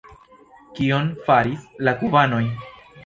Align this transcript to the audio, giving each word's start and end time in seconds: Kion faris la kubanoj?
Kion 0.79 1.11
faris 1.27 1.67
la 1.89 1.95
kubanoj? 2.01 2.45